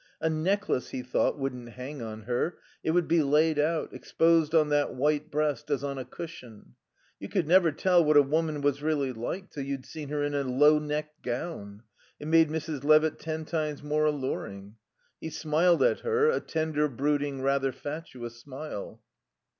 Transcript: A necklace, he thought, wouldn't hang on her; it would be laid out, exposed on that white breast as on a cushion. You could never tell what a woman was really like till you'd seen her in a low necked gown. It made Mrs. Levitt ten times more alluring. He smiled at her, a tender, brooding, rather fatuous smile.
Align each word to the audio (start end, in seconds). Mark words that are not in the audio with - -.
A 0.19 0.31
necklace, 0.31 0.89
he 0.89 1.03
thought, 1.03 1.37
wouldn't 1.37 1.73
hang 1.73 2.01
on 2.01 2.23
her; 2.23 2.57
it 2.83 2.89
would 2.89 3.07
be 3.07 3.21
laid 3.21 3.59
out, 3.59 3.93
exposed 3.93 4.55
on 4.55 4.69
that 4.69 4.95
white 4.95 5.29
breast 5.29 5.69
as 5.69 5.83
on 5.83 5.99
a 5.99 6.05
cushion. 6.05 6.73
You 7.19 7.29
could 7.29 7.47
never 7.47 7.71
tell 7.71 8.03
what 8.03 8.17
a 8.17 8.23
woman 8.23 8.61
was 8.61 8.81
really 8.81 9.13
like 9.13 9.51
till 9.51 9.61
you'd 9.61 9.85
seen 9.85 10.09
her 10.09 10.23
in 10.23 10.33
a 10.33 10.41
low 10.41 10.79
necked 10.79 11.21
gown. 11.21 11.83
It 12.19 12.27
made 12.27 12.49
Mrs. 12.49 12.83
Levitt 12.83 13.19
ten 13.19 13.45
times 13.45 13.83
more 13.83 14.05
alluring. 14.05 14.77
He 15.19 15.29
smiled 15.29 15.83
at 15.83 15.99
her, 15.99 16.31
a 16.31 16.39
tender, 16.39 16.87
brooding, 16.87 17.43
rather 17.43 17.71
fatuous 17.71 18.37
smile. 18.39 19.03